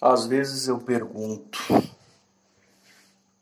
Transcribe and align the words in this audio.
Às 0.00 0.26
vezes 0.26 0.68
eu 0.68 0.78
pergunto: 0.78 1.58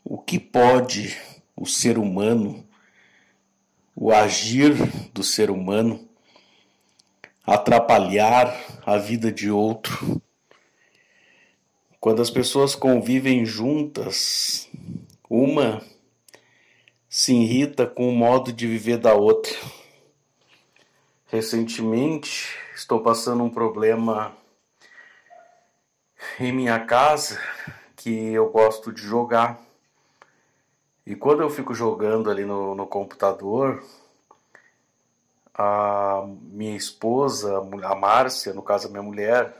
o 0.03 0.17
que 0.18 0.38
pode 0.38 1.14
o 1.54 1.67
ser 1.67 1.98
humano, 1.98 2.67
o 3.94 4.10
agir 4.10 4.75
do 5.13 5.23
ser 5.23 5.50
humano, 5.50 6.08
atrapalhar 7.45 8.57
a 8.87 8.96
vida 8.96 9.30
de 9.30 9.50
outro? 9.50 10.21
Quando 12.00 12.22
as 12.22 12.30
pessoas 12.30 12.75
convivem 12.75 13.45
juntas, 13.45 14.68
uma 15.29 15.82
se 17.07 17.34
irrita 17.34 17.86
com 17.86 18.09
o 18.09 18.16
modo 18.16 18.52
de 18.52 18.66
viver 18.66 18.96
da 18.96 19.14
outra. 19.14 19.52
Recentemente 21.27 22.57
estou 22.75 23.00
passando 23.00 23.43
um 23.43 23.50
problema 23.50 24.36
em 26.40 26.52
minha 26.52 26.79
casa 26.84 27.40
que 27.96 28.32
eu 28.32 28.50
gosto 28.50 28.93
de 28.93 29.03
jogar. 29.03 29.58
E 31.07 31.14
quando 31.14 31.43
eu 31.43 31.50
fico 31.50 31.75
jogando 31.75 32.30
ali 32.30 32.45
no, 32.45 32.75
no 32.75 32.87
computador, 32.87 33.83
a 35.55 36.25
minha 36.27 36.77
esposa, 36.77 37.59
a 37.85 37.95
Márcia, 37.95 38.52
no 38.52 38.62
caso 38.62 38.89
a 38.89 38.91
minha 38.91 39.02
mulher, 39.02 39.55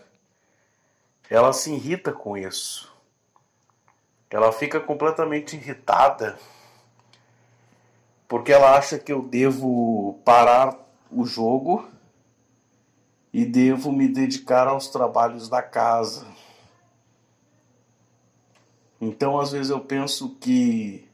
ela 1.30 1.52
se 1.52 1.73
irrita 1.73 2.12
com 2.12 2.37
isso. 2.37 2.92
Ela 4.28 4.53
fica 4.53 4.80
completamente 4.80 5.56
irritada 5.56 6.39
porque 8.28 8.53
ela 8.53 8.77
acha 8.77 8.98
que 8.98 9.12
eu 9.12 9.23
devo 9.23 10.20
parar 10.25 10.77
o 11.11 11.25
jogo 11.25 11.89
e 13.33 13.45
devo 13.45 13.92
me 13.92 14.09
dedicar 14.09 14.67
aos 14.67 14.89
trabalhos 14.89 15.48
da 15.48 15.62
casa. 15.62 16.27
Então, 19.00 19.38
às 19.38 19.52
vezes, 19.52 19.70
eu 19.70 19.80
penso 19.80 20.36
que 20.41 21.06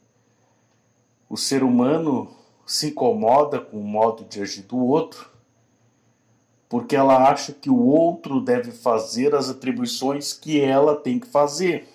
o 1.29 1.37
ser 1.37 1.63
humano 1.63 2.29
se 2.67 2.89
incomoda 2.89 3.61
com 3.61 3.79
o 3.79 3.85
modo 3.85 4.25
de 4.25 4.41
agir 4.41 4.63
do 4.63 4.79
outro, 4.79 5.31
porque 6.69 6.97
ela 6.97 7.29
acha 7.29 7.53
que 7.53 7.69
o 7.69 7.85
outro 7.85 8.41
deve 8.41 8.71
fazer 8.71 9.35
as 9.35 9.51
atribuições 9.51 10.33
que 10.33 10.61
ela 10.61 10.97
tem 10.97 11.19
que 11.19 11.27
fazer. 11.27 11.89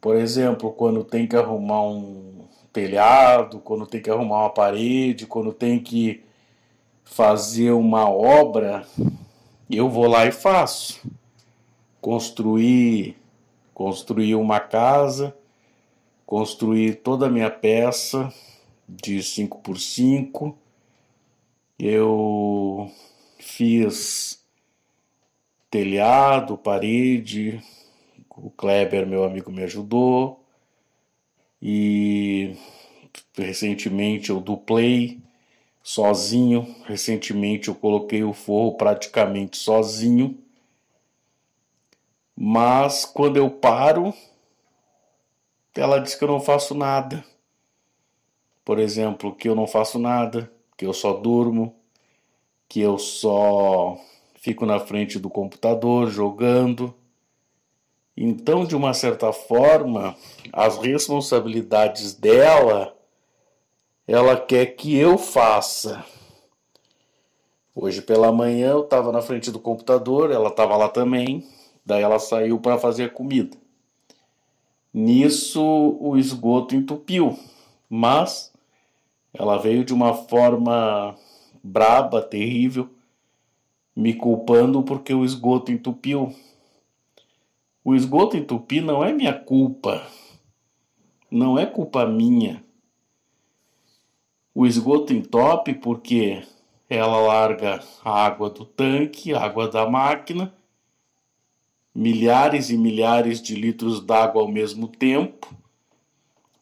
Por 0.00 0.16
exemplo, 0.16 0.72
quando 0.72 1.04
tem 1.04 1.26
que 1.26 1.36
arrumar 1.36 1.82
um 1.82 2.46
telhado, 2.72 3.60
quando 3.60 3.86
tem 3.86 4.00
que 4.00 4.10
arrumar 4.10 4.40
uma 4.40 4.50
parede, 4.50 5.26
quando 5.26 5.52
tem 5.52 5.78
que 5.78 6.24
fazer 7.04 7.72
uma 7.72 8.08
obra, 8.08 8.86
eu 9.70 9.88
vou 9.88 10.06
lá 10.06 10.26
e 10.26 10.32
faço. 10.32 11.00
Construir 12.00 13.21
construir 13.74 14.34
uma 14.34 14.60
casa, 14.60 15.36
construir 16.26 16.96
toda 16.96 17.26
a 17.26 17.30
minha 17.30 17.50
peça 17.50 18.32
de 18.88 19.22
5 19.22 19.58
por 19.60 19.78
5 19.78 20.56
Eu 21.78 22.90
fiz 23.38 24.42
telhado, 25.70 26.58
parede, 26.58 27.62
o 28.36 28.50
Kleber, 28.50 29.06
meu 29.06 29.24
amigo, 29.24 29.50
me 29.50 29.62
ajudou. 29.62 30.44
E 31.60 32.56
recentemente 33.36 34.30
eu 34.30 34.40
duplei 34.40 35.20
sozinho. 35.82 36.74
Recentemente 36.84 37.68
eu 37.68 37.74
coloquei 37.74 38.22
o 38.22 38.32
forro 38.32 38.76
praticamente 38.76 39.56
sozinho. 39.56 40.38
Mas 42.44 43.04
quando 43.04 43.36
eu 43.36 43.48
paro, 43.48 44.12
ela 45.76 46.00
diz 46.00 46.16
que 46.16 46.24
eu 46.24 46.28
não 46.28 46.40
faço 46.40 46.74
nada. 46.74 47.24
Por 48.64 48.80
exemplo, 48.80 49.32
que 49.32 49.48
eu 49.48 49.54
não 49.54 49.64
faço 49.64 49.96
nada, 49.96 50.50
que 50.76 50.84
eu 50.84 50.92
só 50.92 51.12
durmo, 51.12 51.72
que 52.68 52.80
eu 52.80 52.98
só 52.98 53.96
fico 54.40 54.66
na 54.66 54.80
frente 54.80 55.20
do 55.20 55.30
computador 55.30 56.10
jogando. 56.10 56.92
Então, 58.16 58.64
de 58.64 58.74
uma 58.74 58.92
certa 58.92 59.32
forma, 59.32 60.16
as 60.52 60.78
responsabilidades 60.78 62.12
dela, 62.12 62.92
ela 64.04 64.36
quer 64.36 64.66
que 64.74 64.96
eu 64.96 65.16
faça. 65.16 66.04
Hoje 67.72 68.02
pela 68.02 68.32
manhã 68.32 68.72
eu 68.72 68.82
estava 68.82 69.12
na 69.12 69.22
frente 69.22 69.48
do 69.52 69.60
computador, 69.60 70.32
ela 70.32 70.48
estava 70.48 70.76
lá 70.76 70.88
também. 70.88 71.48
Daí 71.84 72.02
ela 72.02 72.18
saiu 72.18 72.60
para 72.60 72.78
fazer 72.78 73.12
comida. 73.12 73.56
Nisso 74.94 75.62
o 76.00 76.16
esgoto 76.16 76.76
entupiu, 76.76 77.38
mas 77.88 78.52
ela 79.32 79.56
veio 79.56 79.84
de 79.84 79.92
uma 79.92 80.14
forma 80.14 81.16
braba, 81.62 82.20
terrível, 82.20 82.90
me 83.96 84.14
culpando 84.14 84.82
porque 84.82 85.12
o 85.14 85.24
esgoto 85.24 85.72
entupiu. 85.72 86.34
O 87.84 87.94
esgoto 87.94 88.36
entupir 88.36 88.82
não 88.82 89.02
é 89.02 89.12
minha 89.12 89.32
culpa, 89.32 90.06
não 91.30 91.58
é 91.58 91.66
culpa 91.66 92.06
minha. 92.06 92.62
O 94.54 94.66
esgoto 94.66 95.12
entope 95.12 95.74
porque 95.74 96.42
ela 96.88 97.18
larga 97.18 97.82
a 98.04 98.24
água 98.26 98.50
do 98.50 98.66
tanque, 98.66 99.32
a 99.32 99.40
água 99.40 99.68
da 99.68 99.88
máquina 99.88 100.54
milhares 101.94 102.70
e 102.70 102.76
milhares 102.76 103.40
de 103.40 103.54
litros 103.54 104.00
d'água 104.00 104.42
ao 104.42 104.48
mesmo 104.48 104.88
tempo, 104.88 105.54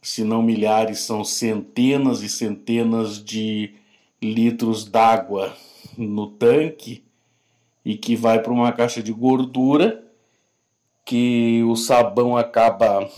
se 0.02 0.24
não 0.24 0.42
milhares, 0.42 1.00
são 1.00 1.22
centenas 1.24 2.22
e 2.22 2.28
centenas 2.28 3.22
de 3.22 3.74
litros 4.20 4.84
d'água 4.84 5.54
no 5.96 6.26
tanque 6.26 7.04
e 7.84 7.96
que 7.96 8.16
vai 8.16 8.42
para 8.42 8.52
uma 8.52 8.72
caixa 8.72 9.02
de 9.02 9.12
gordura 9.12 10.04
que 11.04 11.62
o 11.64 11.76
sabão 11.76 12.36
acaba 12.36 13.08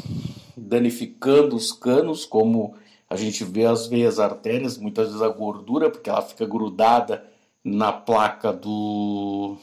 danificando 0.56 1.56
os 1.56 1.72
canos, 1.72 2.24
como 2.24 2.74
a 3.08 3.16
gente 3.16 3.44
vê 3.44 3.66
as 3.66 3.86
veias 3.86 4.18
artérias, 4.18 4.78
muitas 4.78 5.08
vezes 5.08 5.22
a 5.22 5.28
gordura, 5.28 5.90
porque 5.90 6.08
ela 6.08 6.22
fica 6.22 6.46
grudada 6.46 7.24
na 7.62 7.92
placa 7.92 8.52
do 8.52 9.56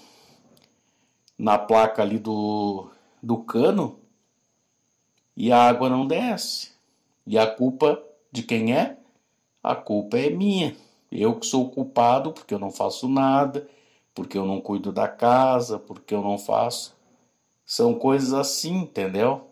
na 1.40 1.58
placa 1.58 2.02
ali 2.02 2.20
do, 2.20 2.92
do 3.24 3.38
cano 3.38 3.98
e 5.38 5.54
a 5.54 5.64
água 5.64 5.90
não 5.90 6.06
desce. 6.06 6.72
E 7.26 7.38
a 7.38 7.48
culpa 7.48 8.04
de 8.30 8.44
quem 8.44 8.76
é? 8.76 8.98
A 9.64 9.74
culpa 9.74 10.18
é 10.20 10.30
minha. 10.30 10.76
Eu 11.10 11.40
que 11.40 11.46
sou 11.46 11.72
culpado 11.72 12.34
porque 12.34 12.54
eu 12.54 12.60
não 12.60 12.70
faço 12.70 13.08
nada, 13.08 13.68
porque 14.14 14.38
eu 14.38 14.46
não 14.46 14.60
cuido 14.60 14.92
da 14.92 15.08
casa, 15.08 15.80
porque 15.80 16.14
eu 16.14 16.22
não 16.22 16.38
faço. 16.38 16.94
São 17.66 17.94
coisas 17.94 18.34
assim, 18.34 18.80
entendeu? 18.80 19.48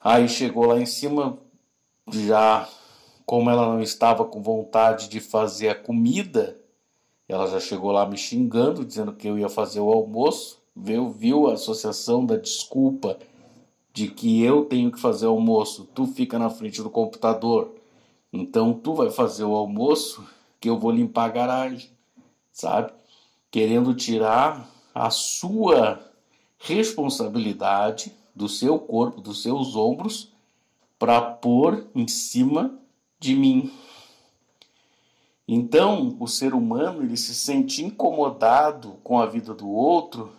Aí 0.00 0.28
chegou 0.28 0.66
lá 0.66 0.80
em 0.80 0.86
cima, 0.86 1.38
já 2.10 2.68
como 3.26 3.50
ela 3.50 3.66
não 3.66 3.82
estava 3.82 4.24
com 4.24 4.42
vontade 4.42 5.08
de 5.08 5.20
fazer 5.20 5.68
a 5.68 5.74
comida, 5.74 6.58
ela 7.28 7.46
já 7.46 7.58
chegou 7.60 7.90
lá 7.90 8.06
me 8.06 8.16
xingando, 8.16 8.84
dizendo 8.84 9.12
que 9.12 9.28
eu 9.28 9.38
ia 9.38 9.48
fazer 9.48 9.80
o 9.80 9.90
almoço. 9.90 10.62
Viu, 10.76 11.08
viu 11.08 11.48
a 11.48 11.54
associação 11.54 12.26
da 12.26 12.36
desculpa 12.36 13.18
de 13.92 14.08
que 14.08 14.42
eu 14.42 14.64
tenho 14.64 14.90
que 14.90 15.00
fazer 15.00 15.26
o 15.26 15.30
almoço, 15.30 15.88
tu 15.94 16.04
fica 16.04 16.36
na 16.36 16.50
frente 16.50 16.82
do 16.82 16.90
computador. 16.90 17.76
Então 18.32 18.74
tu 18.74 18.92
vai 18.92 19.08
fazer 19.08 19.44
o 19.44 19.54
almoço 19.54 20.26
que 20.60 20.68
eu 20.68 20.78
vou 20.78 20.90
limpar 20.90 21.26
a 21.26 21.32
garagem, 21.32 21.90
sabe? 22.50 22.92
Querendo 23.52 23.94
tirar 23.94 24.68
a 24.92 25.10
sua 25.10 26.00
responsabilidade 26.58 28.12
do 28.34 28.48
seu 28.48 28.78
corpo, 28.80 29.20
dos 29.20 29.42
seus 29.42 29.76
ombros, 29.76 30.32
para 30.98 31.20
pôr 31.20 31.86
em 31.94 32.08
cima 32.08 32.76
de 33.20 33.36
mim. 33.36 33.70
Então, 35.46 36.16
o 36.18 36.26
ser 36.26 36.54
humano 36.54 37.02
ele 37.02 37.16
se 37.16 37.34
sente 37.34 37.84
incomodado 37.84 38.98
com 39.04 39.20
a 39.20 39.26
vida 39.26 39.52
do 39.52 39.68
outro 39.68 40.32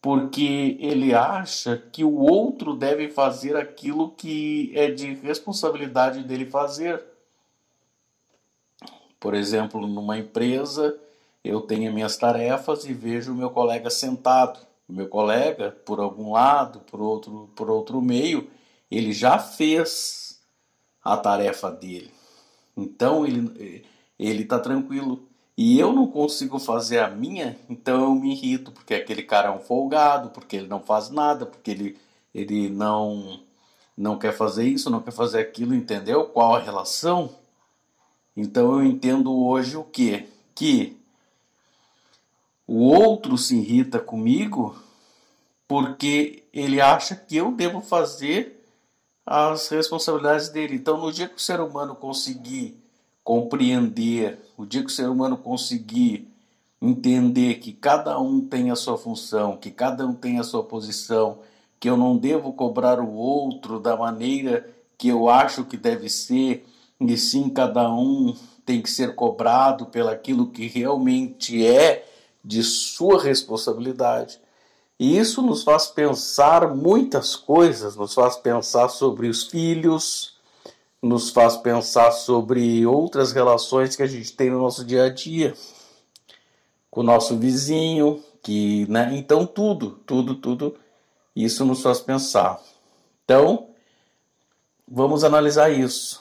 porque 0.00 0.78
ele 0.80 1.14
acha 1.14 1.76
que 1.76 2.02
o 2.02 2.16
outro 2.20 2.74
deve 2.74 3.10
fazer 3.10 3.56
aquilo 3.56 4.10
que 4.12 4.72
é 4.74 4.90
de 4.90 5.12
responsabilidade 5.14 6.22
dele 6.22 6.46
fazer. 6.46 7.04
Por 9.18 9.34
exemplo, 9.34 9.86
numa 9.86 10.16
empresa, 10.16 10.98
eu 11.44 11.60
tenho 11.60 11.92
minhas 11.92 12.16
tarefas 12.16 12.86
e 12.86 12.94
vejo 12.94 13.32
o 13.32 13.36
meu 13.36 13.50
colega 13.50 13.90
sentado. 13.90 14.58
O 14.88 14.92
meu 14.92 15.06
colega, 15.06 15.70
por 15.84 16.00
algum 16.00 16.32
lado, 16.32 16.80
por 16.80 17.00
outro, 17.00 17.50
por 17.54 17.70
outro 17.70 18.00
meio, 18.00 18.50
ele 18.90 19.12
já 19.12 19.38
fez 19.38 20.40
a 21.04 21.16
tarefa 21.16 21.70
dele. 21.70 22.10
Então 22.80 23.26
ele 23.26 23.84
ele 24.20 24.42
está 24.42 24.58
tranquilo. 24.58 25.26
e 25.56 25.78
eu 25.78 25.92
não 25.92 26.06
consigo 26.06 26.58
fazer 26.58 26.98
a 26.98 27.08
minha, 27.10 27.56
então 27.68 28.02
eu 28.02 28.14
me 28.14 28.32
irrito, 28.32 28.70
porque 28.72 28.94
aquele 28.94 29.22
cara 29.22 29.48
é 29.48 29.50
um 29.50 29.58
folgado, 29.60 30.30
porque 30.30 30.56
ele 30.56 30.68
não 30.68 30.80
faz 30.80 31.10
nada, 31.10 31.46
porque 31.46 31.70
ele, 31.70 31.98
ele 32.34 32.68
não, 32.70 33.40
não 33.96 34.18
quer 34.18 34.32
fazer 34.32 34.66
isso, 34.66 34.90
não 34.90 35.00
quer 35.00 35.12
fazer 35.12 35.40
aquilo, 35.40 35.74
entendeu? 35.74 36.24
Qual 36.26 36.54
a 36.54 36.60
relação? 36.60 37.34
Então 38.36 38.72
eu 38.74 38.84
entendo 38.84 39.34
hoje 39.34 39.76
o 39.76 39.84
quê? 39.84 40.26
Que 40.54 40.96
o 42.66 42.84
outro 42.84 43.36
se 43.36 43.56
irrita 43.56 43.98
comigo 43.98 44.76
porque 45.66 46.44
ele 46.52 46.80
acha 46.80 47.14
que 47.16 47.36
eu 47.36 47.52
devo 47.52 47.80
fazer 47.80 48.59
as 49.24 49.68
responsabilidades 49.68 50.48
dele. 50.48 50.76
Então, 50.76 50.98
no 50.98 51.12
dia 51.12 51.28
que 51.28 51.36
o 51.36 51.40
ser 51.40 51.60
humano 51.60 51.94
conseguir 51.94 52.76
compreender, 53.22 54.40
o 54.56 54.64
dia 54.64 54.80
que 54.80 54.88
o 54.88 54.94
ser 54.94 55.08
humano 55.08 55.36
conseguir 55.36 56.28
entender 56.80 57.56
que 57.56 57.72
cada 57.72 58.18
um 58.18 58.40
tem 58.40 58.70
a 58.70 58.76
sua 58.76 58.96
função, 58.96 59.56
que 59.56 59.70
cada 59.70 60.06
um 60.06 60.14
tem 60.14 60.38
a 60.38 60.42
sua 60.42 60.64
posição, 60.64 61.40
que 61.78 61.88
eu 61.88 61.96
não 61.96 62.16
devo 62.16 62.52
cobrar 62.52 63.00
o 63.00 63.12
outro 63.12 63.78
da 63.78 63.96
maneira 63.96 64.68
que 64.96 65.08
eu 65.08 65.28
acho 65.28 65.64
que 65.64 65.76
deve 65.76 66.08
ser, 66.08 66.66
e 67.00 67.16
sim 67.16 67.48
cada 67.48 67.90
um 67.92 68.36
tem 68.66 68.82
que 68.82 68.90
ser 68.90 69.14
cobrado 69.14 69.86
pelaquilo 69.86 70.50
que 70.50 70.66
realmente 70.66 71.66
é 71.66 72.06
de 72.44 72.62
sua 72.62 73.22
responsabilidade. 73.22 74.38
E 75.00 75.16
isso 75.16 75.40
nos 75.40 75.62
faz 75.62 75.86
pensar 75.86 76.74
muitas 76.74 77.34
coisas, 77.34 77.96
nos 77.96 78.12
faz 78.12 78.36
pensar 78.36 78.90
sobre 78.90 79.28
os 79.28 79.44
filhos, 79.44 80.34
nos 81.00 81.30
faz 81.30 81.56
pensar 81.56 82.12
sobre 82.12 82.84
outras 82.84 83.32
relações 83.32 83.96
que 83.96 84.02
a 84.02 84.06
gente 84.06 84.30
tem 84.36 84.50
no 84.50 84.58
nosso 84.58 84.84
dia 84.84 85.04
a 85.04 85.08
dia, 85.08 85.54
com 86.90 87.00
o 87.00 87.02
nosso 87.02 87.38
vizinho, 87.38 88.22
que, 88.42 88.86
né? 88.90 89.16
Então 89.16 89.46
tudo, 89.46 89.92
tudo, 90.04 90.34
tudo 90.34 90.76
isso 91.34 91.64
nos 91.64 91.80
faz 91.80 91.98
pensar. 91.98 92.60
Então, 93.24 93.68
vamos 94.86 95.24
analisar 95.24 95.70
isso. 95.70 96.20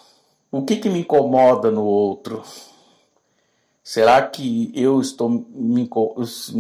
O 0.49 0.63
que, 0.63 0.77
que 0.77 0.89
me 0.89 0.99
incomoda 0.99 1.69
no 1.69 1.83
outro? 1.83 2.43
Será 3.89 4.21
que 4.21 4.71
eu 4.75 5.01
estou 5.01 5.47
me 5.49 5.89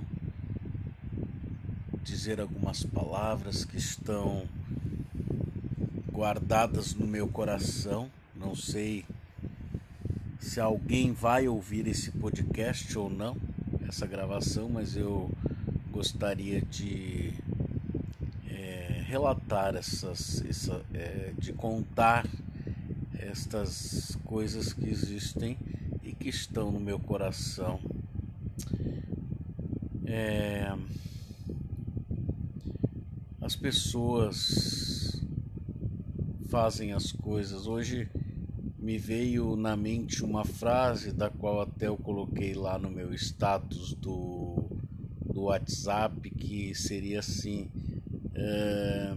dizer 2.02 2.40
algumas 2.40 2.82
palavras 2.82 3.64
que 3.64 3.76
estão 3.76 4.48
guardadas 6.10 6.94
no 6.94 7.06
meu 7.06 7.28
coração. 7.28 8.10
Não 8.34 8.56
sei 8.56 9.04
se 10.40 10.58
alguém 10.58 11.12
vai 11.12 11.46
ouvir 11.46 11.86
esse 11.86 12.10
podcast 12.10 12.98
ou 12.98 13.08
não, 13.08 13.36
essa 13.86 14.04
gravação, 14.04 14.68
mas 14.68 14.96
eu 14.96 15.30
gostaria 15.92 16.60
de 16.60 17.32
relatar 19.12 19.76
essas, 19.76 20.42
essa, 20.46 20.80
é, 20.94 21.34
de 21.38 21.52
contar 21.52 22.26
estas 23.12 24.16
coisas 24.24 24.72
que 24.72 24.88
existem 24.88 25.58
e 26.02 26.14
que 26.14 26.30
estão 26.30 26.72
no 26.72 26.80
meu 26.80 26.98
coração. 26.98 27.78
É, 30.06 30.74
as 33.42 33.54
pessoas 33.54 35.22
fazem 36.48 36.94
as 36.94 37.12
coisas. 37.12 37.66
Hoje 37.66 38.08
me 38.78 38.96
veio 38.96 39.56
na 39.56 39.76
mente 39.76 40.24
uma 40.24 40.46
frase 40.46 41.12
da 41.12 41.28
qual 41.28 41.60
até 41.60 41.86
eu 41.86 41.98
coloquei 41.98 42.54
lá 42.54 42.78
no 42.78 42.90
meu 42.90 43.12
status 43.12 43.92
do, 43.92 44.64
do 45.22 45.42
WhatsApp 45.42 46.30
que 46.30 46.74
seria 46.74 47.18
assim: 47.18 47.68
é, 48.34 49.14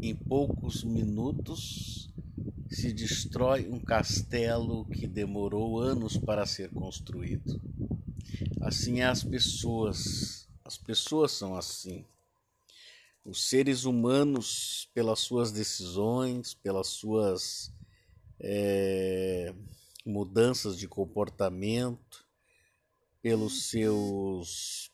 em 0.00 0.14
poucos 0.14 0.84
minutos 0.84 2.10
se 2.70 2.92
destrói 2.92 3.68
um 3.68 3.78
castelo 3.78 4.84
que 4.86 5.06
demorou 5.06 5.80
anos 5.80 6.16
para 6.16 6.44
ser 6.46 6.70
construído. 6.70 7.60
Assim 8.60 9.00
é 9.00 9.06
as 9.06 9.22
pessoas. 9.22 10.48
As 10.64 10.76
pessoas 10.76 11.32
são 11.32 11.54
assim 11.54 12.04
os 13.26 13.48
seres 13.48 13.84
humanos, 13.84 14.88
pelas 14.94 15.18
suas 15.18 15.50
decisões, 15.50 16.54
pelas 16.54 16.86
suas 16.86 17.72
é, 18.38 19.52
mudanças 20.04 20.78
de 20.78 20.86
comportamento, 20.86 22.24
pelos 23.20 23.64
seus 23.64 24.92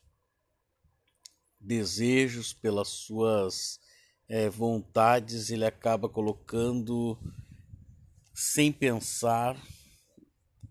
desejos, 1.63 2.53
pelas 2.53 2.89
suas 2.89 3.79
é, 4.27 4.49
vontades, 4.49 5.49
ele 5.49 5.65
acaba 5.65 6.09
colocando, 6.09 7.17
sem 8.33 8.71
pensar, 8.71 9.57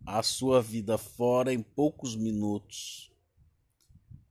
a 0.04 0.22
sua 0.22 0.60
vida 0.60 0.98
fora 0.98 1.52
em 1.52 1.62
poucos 1.62 2.16
minutos 2.16 3.12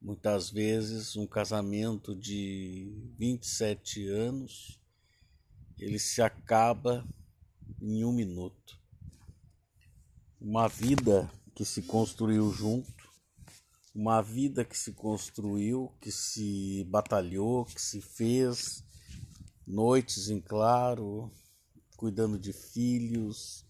Muitas 0.02 0.50
vezes 0.50 1.16
um 1.16 1.28
casamento 1.28 2.16
de 2.16 2.92
27 3.20 4.08
anos 4.08 4.82
ele 5.78 6.00
se 6.00 6.24
acaba 6.24 7.08
em 7.80 8.04
um 8.04 8.12
minuto. 8.12 8.80
Uma 10.40 10.68
vida 10.68 11.32
que 11.54 11.64
se 11.64 11.84
construiu 11.84 12.52
junto, 12.52 13.01
uma 13.94 14.22
vida 14.22 14.64
que 14.64 14.78
se 14.78 14.94
construiu, 14.94 15.92
que 16.00 16.12
se 16.12 16.86
batalhou, 16.90 17.66
que 17.66 17.82
se 17.82 18.00
fez, 18.02 18.84
noites 19.68 20.30
em 20.30 20.40
claro, 20.40 21.32
cuidando 21.98 22.40
de 22.40 22.54
filhos, 22.54 23.66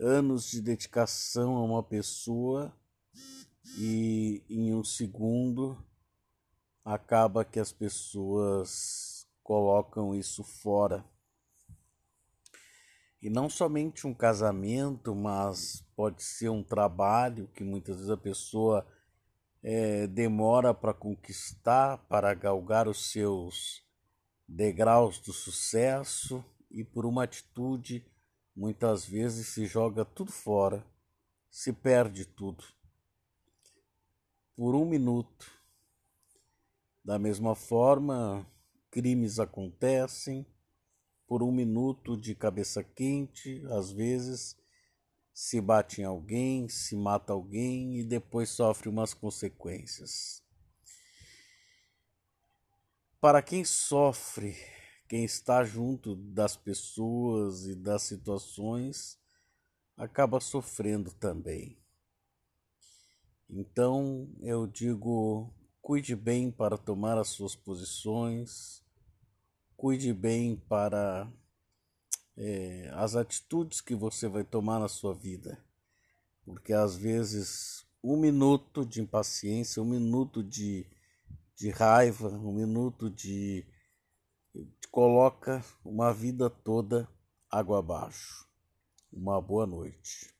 anos 0.00 0.50
de 0.50 0.60
dedicação 0.60 1.56
a 1.56 1.64
uma 1.64 1.82
pessoa 1.82 2.74
e 3.78 4.42
em 4.48 4.74
um 4.74 4.84
segundo 4.84 5.82
acaba 6.84 7.44
que 7.44 7.58
as 7.58 7.72
pessoas 7.72 9.26
colocam 9.42 10.14
isso 10.14 10.42
fora. 10.42 11.04
E 13.20 13.28
não 13.28 13.48
somente 13.50 14.06
um 14.06 14.14
casamento, 14.14 15.14
mas 15.14 15.84
pode 15.96 16.22
ser 16.22 16.48
um 16.48 16.62
trabalho 16.62 17.48
que 17.54 17.64
muitas 17.64 17.96
vezes 17.96 18.10
a 18.10 18.16
pessoa 18.16 18.86
é, 19.68 20.06
demora 20.06 20.72
para 20.72 20.94
conquistar, 20.94 21.98
para 22.06 22.32
galgar 22.32 22.86
os 22.86 23.10
seus 23.10 23.84
degraus 24.46 25.18
do 25.18 25.32
sucesso 25.32 26.44
e 26.70 26.84
por 26.84 27.04
uma 27.04 27.24
atitude 27.24 28.06
muitas 28.54 29.04
vezes 29.04 29.48
se 29.48 29.66
joga 29.66 30.04
tudo 30.04 30.30
fora, 30.30 30.86
se 31.50 31.72
perde 31.72 32.24
tudo 32.24 32.62
por 34.54 34.76
um 34.76 34.84
minuto. 34.84 35.50
Da 37.04 37.18
mesma 37.18 37.56
forma, 37.56 38.46
crimes 38.88 39.40
acontecem 39.40 40.46
por 41.26 41.42
um 41.42 41.50
minuto 41.50 42.16
de 42.16 42.36
cabeça 42.36 42.84
quente, 42.84 43.66
às 43.66 43.90
vezes 43.90 44.56
se 45.36 45.60
bate 45.60 46.00
em 46.00 46.04
alguém, 46.04 46.66
se 46.66 46.96
mata 46.96 47.34
alguém 47.34 47.98
e 47.98 48.02
depois 48.02 48.48
sofre 48.48 48.88
umas 48.88 49.12
consequências. 49.12 50.42
Para 53.20 53.42
quem 53.42 53.62
sofre, 53.62 54.56
quem 55.06 55.26
está 55.26 55.62
junto 55.62 56.16
das 56.16 56.56
pessoas 56.56 57.66
e 57.66 57.74
das 57.74 58.04
situações, 58.04 59.20
acaba 59.94 60.40
sofrendo 60.40 61.12
também. 61.12 61.78
Então 63.46 64.34
eu 64.40 64.66
digo: 64.66 65.52
cuide 65.82 66.16
bem 66.16 66.50
para 66.50 66.78
tomar 66.78 67.18
as 67.18 67.28
suas 67.28 67.54
posições, 67.54 68.82
cuide 69.76 70.14
bem 70.14 70.56
para 70.56 71.30
é, 72.36 72.90
as 72.94 73.16
atitudes 73.16 73.80
que 73.80 73.94
você 73.94 74.28
vai 74.28 74.44
tomar 74.44 74.78
na 74.78 74.88
sua 74.88 75.14
vida, 75.14 75.58
porque 76.44 76.72
às 76.72 76.96
vezes 76.96 77.86
um 78.02 78.16
minuto 78.16 78.84
de 78.84 79.00
impaciência, 79.00 79.82
um 79.82 79.86
minuto 79.86 80.42
de, 80.42 80.86
de 81.56 81.70
raiva, 81.70 82.28
um 82.28 82.52
minuto 82.52 83.10
de, 83.10 83.64
de 84.54 84.88
coloca 84.90 85.64
uma 85.84 86.12
vida 86.12 86.48
toda 86.48 87.08
água 87.50 87.78
abaixo. 87.80 88.46
Uma 89.12 89.40
boa 89.40 89.66
noite. 89.66 90.35